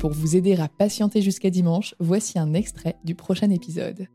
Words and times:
Pour 0.00 0.12
vous 0.12 0.34
aider 0.34 0.56
à 0.56 0.66
patienter 0.66 1.20
jusqu'à 1.20 1.50
dimanche, 1.50 1.94
voici 1.98 2.38
un 2.38 2.54
extrait 2.54 2.96
du 3.04 3.14
prochain 3.14 3.50
épisode. 3.50 4.06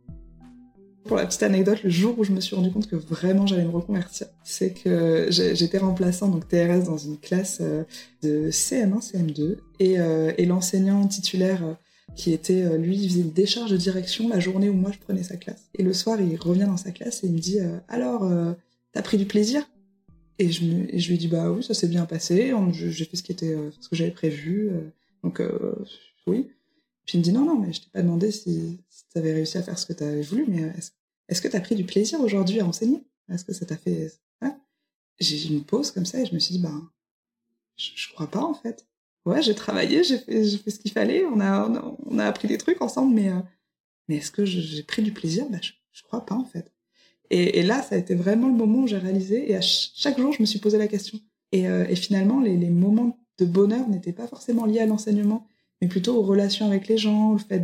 Pour 1.03 1.15
la 1.15 1.27
petite 1.27 1.43
anecdote, 1.43 1.83
le 1.83 1.91
jour 1.91 2.17
où 2.17 2.23
je 2.23 2.31
me 2.31 2.41
suis 2.41 2.55
rendu 2.55 2.71
compte 2.71 2.87
que 2.87 2.95
vraiment 2.95 3.45
j'allais 3.45 3.65
me 3.65 3.69
reconvertir, 3.69 4.25
c'est 4.43 4.73
que 4.73 5.27
j'étais 5.29 5.77
remplaçant 5.77 6.27
donc 6.27 6.47
TRS 6.47 6.85
dans 6.85 6.97
une 6.97 7.19
classe 7.19 7.59
euh, 7.61 7.83
de 8.23 8.49
CM1, 8.49 9.11
CM2, 9.11 9.57
euh, 9.79 10.33
et, 10.35 10.45
l'enseignant 10.47 11.07
titulaire 11.07 11.63
euh, 11.63 11.73
qui 12.15 12.33
était, 12.33 12.79
lui, 12.79 12.97
il 12.97 13.07
faisait 13.07 13.21
une 13.21 13.31
décharge 13.31 13.69
de 13.69 13.77
direction 13.77 14.27
la 14.27 14.39
journée 14.39 14.69
où 14.69 14.73
moi 14.73 14.91
je 14.91 14.97
prenais 14.97 15.21
sa 15.21 15.37
classe. 15.37 15.69
Et 15.75 15.83
le 15.83 15.93
soir, 15.93 16.19
il 16.19 16.35
revient 16.37 16.65
dans 16.65 16.77
sa 16.77 16.89
classe 16.89 17.23
et 17.23 17.27
il 17.27 17.33
me 17.33 17.39
dit 17.39 17.59
Alors, 17.89 18.27
t'as 18.91 19.03
pris 19.03 19.17
du 19.17 19.25
plaisir? 19.25 19.69
Et 20.39 20.49
je, 20.49 20.63
lui 20.63 21.17
dis 21.19 21.27
Bah 21.27 21.51
oui, 21.51 21.61
ça 21.61 21.75
s'est 21.75 21.89
bien 21.89 22.05
passé, 22.05 22.53
j'ai 22.71 23.05
fait 23.05 23.17
ce, 23.17 23.21
qui 23.21 23.33
était, 23.33 23.55
ce 23.79 23.89
que 23.89 23.95
j'avais 23.95 24.11
prévu, 24.11 24.71
donc 25.25 25.41
oui. 26.27 26.47
Puis 27.05 27.17
il 27.17 27.19
me 27.19 27.23
dit 27.23 27.33
non, 27.33 27.45
non, 27.45 27.59
mais 27.59 27.73
je 27.73 27.81
t'ai 27.81 27.89
pas 27.91 28.01
demandé 28.01 28.31
si, 28.31 28.79
tu 29.11 29.17
avais 29.17 29.33
réussi 29.33 29.57
à 29.57 29.63
faire 29.63 29.77
ce 29.77 29.85
que 29.85 29.93
tu 29.93 30.03
avais 30.03 30.21
voulu, 30.21 30.45
mais 30.47 30.73
est-ce 31.27 31.41
que 31.41 31.47
tu 31.47 31.55
as 31.55 31.61
pris 31.61 31.75
du 31.75 31.83
plaisir 31.83 32.19
aujourd'hui 32.21 32.59
à 32.59 32.65
enseigner? 32.65 33.03
Est-ce 33.31 33.45
que 33.45 33.53
ça 33.53 33.65
t'a 33.65 33.77
fait. 33.77 34.11
J'ai 35.19 35.47
une 35.47 35.63
pause 35.63 35.91
comme 35.91 36.05
ça 36.05 36.19
et 36.19 36.25
je 36.25 36.33
me 36.33 36.39
suis 36.39 36.55
dit, 36.55 36.61
ben, 36.61 36.89
je, 37.77 37.91
je 37.95 38.13
crois 38.13 38.27
pas 38.27 38.43
en 38.43 38.53
fait. 38.53 38.85
Ouais, 39.25 39.41
j'ai 39.41 39.55
travaillé, 39.55 40.03
j'ai 40.03 40.17
fait, 40.17 40.45
fait 40.57 40.69
ce 40.71 40.77
qu'il 40.77 40.91
fallait, 40.91 41.25
on 41.25 41.39
a, 41.39 41.69
on 42.05 42.19
a, 42.19 42.25
appris 42.25 42.47
des 42.47 42.57
trucs 42.57 42.81
ensemble, 42.81 43.15
mais, 43.15 43.29
euh, 43.29 43.39
mais 44.07 44.17
est-ce 44.17 44.29
que 44.29 44.45
j'ai 44.45 44.83
pris 44.83 45.01
du 45.01 45.13
plaisir? 45.13 45.49
Ben, 45.49 45.59
je, 45.63 45.71
je 45.93 46.03
crois 46.03 46.25
pas 46.25 46.35
en 46.35 46.45
fait. 46.45 46.71
Et, 47.31 47.63
là, 47.63 47.81
ça 47.81 47.95
a 47.95 47.97
été 47.97 48.13
vraiment 48.13 48.47
le 48.47 48.53
moment 48.53 48.83
où 48.83 48.87
j'ai 48.87 48.99
réalisé, 48.99 49.49
et 49.49 49.55
à 49.55 49.61
chaque 49.61 50.19
jour, 50.19 50.31
je 50.31 50.41
me 50.41 50.45
suis 50.45 50.59
posé 50.59 50.77
la 50.77 50.87
question. 50.87 51.19
Et, 51.51 51.67
euh, 51.67 51.87
et 51.89 51.95
finalement, 51.95 52.39
les, 52.39 52.55
les 52.55 52.69
moments 52.69 53.17
de 53.37 53.45
bonheur 53.45 53.87
n'étaient 53.89 54.13
pas 54.13 54.27
forcément 54.27 54.65
liés 54.65 54.79
à 54.79 54.85
l'enseignement, 54.85 55.47
mais 55.81 55.87
plutôt 55.87 56.15
aux 56.15 56.23
relations 56.23 56.67
avec 56.67 56.87
les 56.87 56.97
gens, 56.97 57.33
le 57.33 57.39
fait 57.39 57.59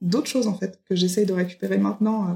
d'autres 0.00 0.26
choses 0.26 0.46
en 0.46 0.54
fait 0.54 0.80
que 0.88 0.94
j'essaye 0.94 1.26
de 1.26 1.32
récupérer 1.32 1.78
maintenant 1.78 2.30
euh, 2.30 2.34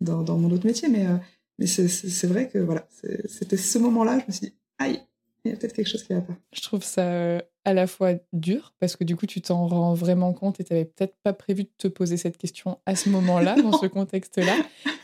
dans, 0.00 0.22
dans, 0.22 0.38
mon 0.38 0.50
autre 0.50 0.66
métier. 0.66 0.88
Mais, 0.88 1.06
euh, 1.06 1.16
mais 1.58 1.66
c'est 1.66 2.26
vrai 2.26 2.48
que 2.48 2.58
voilà, 2.58 2.86
c'était 3.26 3.56
ce 3.56 3.78
moment-là, 3.78 4.18
je 4.20 4.24
me 4.26 4.32
suis 4.32 4.46
dit, 4.48 4.54
aïe, 4.78 5.00
il 5.44 5.50
y 5.50 5.54
a 5.54 5.56
peut-être 5.56 5.72
quelque 5.72 5.88
chose 5.88 6.04
qui 6.04 6.12
va 6.12 6.20
pas. 6.20 6.36
Je 6.52 6.60
trouve 6.60 6.84
ça 6.84 7.02
euh, 7.02 7.40
à 7.64 7.74
la 7.74 7.86
fois 7.86 8.12
dur 8.32 8.74
parce 8.78 8.94
que 8.94 9.02
du 9.02 9.16
coup, 9.16 9.26
tu 9.26 9.40
t'en 9.40 9.66
rends 9.66 9.94
vraiment 9.94 10.32
compte 10.32 10.60
et 10.60 10.64
tu 10.64 10.72
n'avais 10.72 10.84
peut-être 10.84 11.16
pas 11.22 11.32
prévu 11.32 11.64
de 11.64 11.70
te 11.76 11.88
poser 11.88 12.16
cette 12.16 12.38
question 12.38 12.78
à 12.86 12.94
ce 12.94 13.08
moment-là, 13.08 13.60
dans 13.60 13.72
ce 13.80 13.86
contexte-là. 13.86 14.54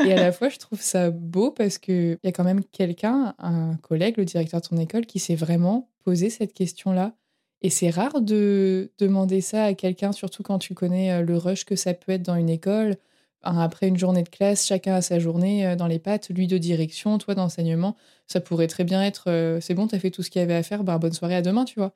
Et 0.04 0.12
à 0.12 0.16
la 0.16 0.30
fois, 0.30 0.48
je 0.48 0.58
trouve 0.58 0.80
ça 0.80 1.10
beau 1.10 1.50
parce 1.50 1.78
qu'il 1.78 2.18
y 2.22 2.28
a 2.28 2.32
quand 2.32 2.44
même 2.44 2.62
quelqu'un, 2.64 3.34
un 3.38 3.74
collègue, 3.76 4.16
le 4.16 4.24
directeur 4.24 4.60
de 4.60 4.66
ton 4.66 4.76
école, 4.76 5.06
qui 5.06 5.18
s'est 5.18 5.34
vraiment 5.34 5.87
posé 6.04 6.30
cette 6.30 6.52
question-là 6.54 7.14
et 7.62 7.70
c'est 7.70 7.90
rare 7.90 8.20
de 8.20 8.92
demander 8.98 9.40
ça 9.40 9.64
à 9.64 9.74
quelqu'un, 9.74 10.12
surtout 10.12 10.42
quand 10.42 10.58
tu 10.58 10.74
connais 10.74 11.12
euh, 11.12 11.22
le 11.22 11.36
rush 11.36 11.64
que 11.64 11.76
ça 11.76 11.94
peut 11.94 12.12
être 12.12 12.22
dans 12.22 12.36
une 12.36 12.50
école. 12.50 12.96
Après 13.42 13.88
une 13.88 13.96
journée 13.96 14.22
de 14.22 14.28
classe, 14.28 14.66
chacun 14.66 14.94
a 14.94 15.02
sa 15.02 15.18
journée 15.18 15.66
euh, 15.66 15.76
dans 15.76 15.86
les 15.86 15.98
pattes, 15.98 16.28
lui 16.30 16.46
de 16.46 16.58
direction, 16.58 17.18
toi 17.18 17.34
d'enseignement. 17.34 17.96
Ça 18.26 18.40
pourrait 18.40 18.66
très 18.68 18.84
bien 18.84 19.02
être 19.02 19.24
euh, 19.28 19.60
c'est 19.60 19.74
bon, 19.74 19.88
t'as 19.88 19.98
fait 19.98 20.10
tout 20.10 20.22
ce 20.22 20.30
qu'il 20.30 20.40
y 20.40 20.42
avait 20.42 20.54
à 20.54 20.62
faire, 20.62 20.84
bah, 20.84 20.98
bonne 20.98 21.12
soirée 21.12 21.36
à 21.36 21.42
demain, 21.42 21.64
tu 21.64 21.78
vois. 21.80 21.94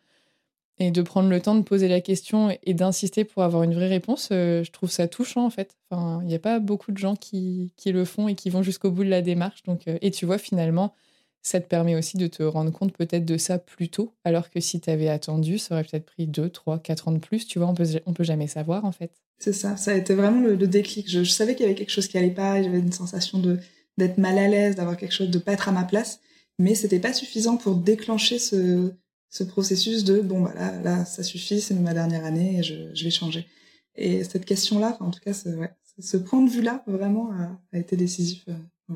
Et 0.79 0.91
de 0.91 1.03
prendre 1.03 1.29
le 1.29 1.41
temps 1.41 1.55
de 1.55 1.63
poser 1.63 1.89
la 1.89 2.01
question 2.01 2.57
et 2.63 2.75
d'insister 2.75 3.25
pour 3.25 3.43
avoir 3.45 3.63
une 3.63 3.75
vraie 3.75 3.89
réponse, 3.89 4.29
je 4.31 4.71
trouve 4.71 4.91
ça 4.91 5.07
touchant 5.07 5.45
en 5.45 5.51
fait. 5.51 5.77
Il 5.93 6.27
n'y 6.27 6.35
a 6.35 6.39
pas 6.39 6.61
beaucoup 6.61 6.93
de 6.93 6.99
gens 6.99 7.15
qui, 7.15 7.73
qui, 7.77 7.93
le 7.93 8.05
font 8.05 8.27
et 8.27 8.35
qui 8.35 8.51
vont 8.51 8.63
jusqu'au 8.63 8.91
bout 8.91 9.05
de 9.05 9.11
la 9.11 9.23
démarche. 9.23 9.63
Donc, 9.65 9.83
et 9.87 10.11
tu 10.11 10.27
vois, 10.27 10.39
finalement, 10.39 10.95
ça 11.43 11.61
te 11.61 11.67
permet 11.67 11.97
aussi 11.97 12.17
de 12.17 12.29
te 12.29 12.43
rendre 12.43 12.71
compte 12.71 12.93
peut-être 12.93 13.25
de 13.25 13.37
ça 13.37 13.59
plus 13.59 13.89
tôt, 13.89 14.15
alors 14.25 14.49
que 14.49 14.61
si 14.61 14.81
tu 14.81 14.89
avais 14.91 15.09
attendu, 15.09 15.59
ça 15.59 15.75
aurait 15.75 15.85
peut-être 15.85 16.07
pris 16.07 16.27
2, 16.27 16.49
3, 16.49 16.79
4 16.79 17.09
ans 17.09 17.13
de 17.13 17.19
plus, 17.19 17.47
tu 17.47 17.59
vois, 17.59 17.69
on 17.69 17.75
peut, 17.75 17.85
on 18.07 18.13
peut 18.13 18.25
jamais 18.25 18.47
savoir 18.47 18.85
en 18.85 18.93
fait. 18.93 19.11
C'est 19.39 19.53
ça, 19.53 19.77
ça 19.77 19.91
a 19.91 19.95
été 19.95 20.15
vraiment 20.15 20.41
le, 20.41 20.57
déclic. 20.57 21.11
Je, 21.11 21.25
savais 21.25 21.57
qu'il 21.57 21.65
y 21.65 21.69
avait 21.69 21.75
quelque 21.75 21.91
chose 21.91 22.07
qui 22.07 22.17
allait 22.17 22.31
pas, 22.31 22.63
j'avais 22.63 22.79
une 22.79 22.93
sensation 22.93 23.39
de 23.39 23.59
d'être 23.99 24.17
mal 24.17 24.39
à 24.39 24.49
l'aise, 24.49 24.77
d'avoir 24.77 24.97
quelque 24.97 25.13
chose, 25.13 25.29
de 25.29 25.39
pas 25.39 25.53
être 25.53 25.69
à 25.69 25.73
ma 25.73 25.85
place, 25.85 26.21
mais 26.59 26.75
c'était 26.75 26.99
pas 26.99 27.13
suffisant 27.13 27.59
pour 27.59 27.75
déclencher 27.75 28.39
ce, 28.39 28.91
ce 29.29 29.45
processus 29.45 30.05
de 30.05 30.21
bon 30.21 30.43
bah 30.43 30.55
là, 30.83 31.05
ça 31.05 31.23
suffit, 31.23 31.61
c'est 31.61 31.75
ma 31.75 31.93
dernière 31.93 32.25
année 32.25 32.61
et 32.61 32.63
je, 32.63 32.75
je 32.95 33.05
vais 33.05 33.11
changer. 33.11 33.47
Et 33.95 34.25
cette 34.25 34.47
question-là, 34.47 34.97
en 35.01 35.11
tout 35.11 35.21
cas, 35.21 35.33
ouais, 35.45 35.71
ce 35.99 36.17
point 36.17 36.43
de 36.43 36.51
vue-là, 36.51 36.83
vraiment 36.87 37.31
a, 37.33 37.61
a 37.73 37.79
été 37.79 37.97
décisif 37.97 38.45
euh, 38.49 38.55
dans 38.89 38.95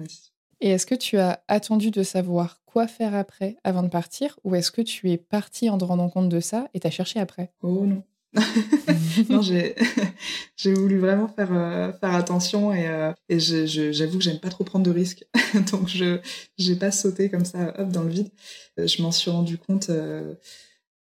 et 0.60 0.70
est-ce 0.70 0.86
que 0.86 0.94
tu 0.94 1.18
as 1.18 1.42
attendu 1.48 1.91
de 1.91 2.03
savoir 2.03 2.60
quoi 2.64 2.86
faire 2.86 3.14
après 3.14 3.56
avant 3.64 3.82
de 3.82 3.88
partir 3.88 4.38
ou 4.44 4.54
est-ce 4.54 4.70
que 4.70 4.82
tu 4.82 5.10
es 5.10 5.16
parti 5.16 5.68
en 5.70 5.78
te 5.78 5.84
rendant 5.84 6.08
compte 6.08 6.28
de 6.28 6.41
ça 6.41 6.68
et 6.74 6.80
t'as 6.80 6.91
cherché 6.91 7.20
après? 7.20 7.53
Oh 7.62 7.84
non. 7.86 8.03
non, 9.30 9.41
j'ai 10.56 10.74
voulu 10.74 10.98
vraiment 10.98 11.28
faire, 11.28 11.53
euh, 11.53 11.92
faire 11.92 12.14
attention 12.14 12.72
et, 12.72 12.86
euh, 12.86 13.12
et 13.28 13.38
j'avoue 13.38 14.18
que 14.18 14.24
j'aime 14.24 14.41
pas 14.41 14.50
trop 14.50 14.64
prendre 14.64 14.84
de 14.84 14.91
risques. 14.91 15.24
Donc, 15.72 15.88
je 15.88 16.20
n'ai 16.59 16.76
pas 16.76 16.91
sauté 16.91 17.30
comme 17.30 17.44
ça, 17.44 17.74
hop, 17.78 17.88
dans 17.88 18.02
le 18.02 18.10
vide. 18.10 18.28
Euh, 18.78 18.86
je 18.86 19.00
m'en 19.02 19.12
suis 19.12 19.30
rendu 19.30 19.59
compte, 19.59 19.91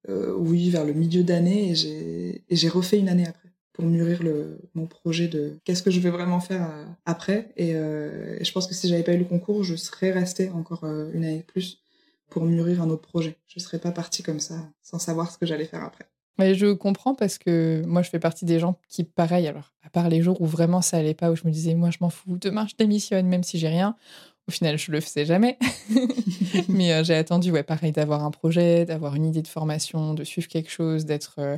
oui, 0.07 0.69
vers 0.69 0.85
le 0.85 0.93
milieu 0.93 1.23
d'année 1.23 1.71
et 1.71 2.55
j'ai 2.55 2.69
refait 2.69 2.99
une 2.99 3.09
année 3.09 3.27
après 3.27 3.52
pour 3.73 3.85
mûrir 3.85 4.23
le, 4.23 4.59
mon 4.75 4.85
projet 4.85 5.27
de 5.27 5.57
qu'est-ce 5.65 5.83
que 5.83 5.91
je 5.91 5.99
vais 5.99 6.11
vraiment 6.11 6.39
faire 6.39 6.69
euh, 6.69 6.85
après. 7.05 7.53
Euh, 7.59 8.37
et, 8.39 8.45
je 8.45 8.51
pense 8.51 8.67
que 8.67 8.73
si 8.73 8.87
j'avais 8.87 9.03
pas 9.03 9.13
eu 9.13 9.17
le 9.17 9.25
concours, 9.25 9.63
je 9.63 9.75
serais 9.75 10.11
restée 10.11 10.49
encore 10.49 10.83
euh, 10.83 11.11
une 11.13 11.25
année 11.25 11.39
de 11.39 11.43
plus 11.43 11.79
pour 12.29 12.45
mûrir 12.45 12.81
un 12.81 12.89
autre 12.89 13.07
projet. 13.07 13.35
Je 13.47 13.59
serais 13.59 13.79
pas 13.79 13.91
partie 13.91 14.23
comme 14.23 14.39
ça 14.39 14.55
sans 14.81 14.99
savoir 14.99 15.31
ce 15.31 15.37
que 15.37 15.45
j'allais 15.45 15.65
faire 15.65 15.83
après. 15.83 16.05
Mais 16.39 16.55
je 16.55 16.73
comprends 16.73 17.13
parce 17.13 17.37
que 17.37 17.83
moi, 17.85 18.01
je 18.01 18.09
fais 18.09 18.19
partie 18.19 18.45
des 18.45 18.59
gens 18.59 18.79
qui, 18.89 19.03
pareil, 19.03 19.47
alors, 19.47 19.71
à 19.83 19.89
part 19.89 20.09
les 20.09 20.21
jours 20.21 20.41
où 20.41 20.45
vraiment 20.45 20.81
ça 20.81 20.97
allait 20.97 21.13
pas, 21.13 21.31
où 21.31 21.35
je 21.35 21.43
me 21.45 21.51
disais, 21.51 21.75
moi, 21.75 21.91
je 21.91 21.97
m'en 22.01 22.09
fous, 22.09 22.37
demain, 22.39 22.65
je 22.67 22.75
démissionne, 22.75 23.27
même 23.27 23.43
si 23.43 23.59
j'ai 23.59 23.67
rien, 23.67 23.95
Au 24.47 24.51
final, 24.51 24.77
je 24.77 24.91
le 24.91 24.99
faisais 24.99 25.25
jamais. 25.25 25.57
Mais 26.69 26.93
euh, 26.93 27.03
j'ai 27.03 27.15
attendu, 27.15 27.51
ouais, 27.51 27.63
pareil, 27.63 27.91
d'avoir 27.91 28.23
un 28.23 28.31
projet, 28.31 28.85
d'avoir 28.85 29.15
une 29.15 29.25
idée 29.25 29.41
de 29.41 29.47
formation, 29.47 30.13
de 30.13 30.23
suivre 30.23 30.47
quelque 30.47 30.71
chose, 30.71 31.05
d'être 31.05 31.35
euh, 31.39 31.57